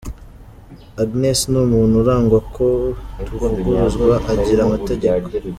Agnes 1.03 1.39
ni 1.51 1.57
umuntu 1.65 1.93
urangwa 2.01 2.39
ko 2.55 2.65
tuvuguruzwa, 3.25 4.13
agira 4.33 4.59
amategeko. 4.63 5.27